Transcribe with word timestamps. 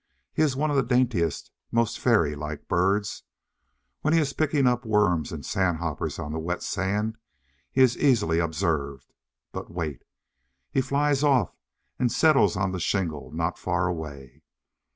He 0.33 0.41
is 0.41 0.55
one 0.55 0.71
of 0.71 0.75
the 0.75 0.81
daintiest, 0.81 1.51
most 1.71 1.99
fairy 1.99 2.35
like 2.35 2.67
birds. 2.67 3.21
When 4.01 4.15
he 4.15 4.19
is 4.19 4.33
picking 4.33 4.65
up 4.65 4.83
worms 4.83 5.31
and 5.31 5.45
sand 5.45 5.77
hoppers 5.77 6.17
on 6.17 6.31
the 6.31 6.39
wet 6.39 6.63
sand 6.63 7.19
he 7.71 7.81
is 7.83 7.95
easily 7.95 8.39
observed. 8.39 9.13
But 9.51 9.69
wait! 9.69 10.01
He 10.71 10.81
flies 10.81 11.23
off 11.23 11.55
and 11.99 12.11
settles 12.11 12.57
on 12.57 12.71
the 12.71 12.79
shingle 12.79 13.29
not 13.31 13.59
far 13.59 13.85
away. 13.85 14.41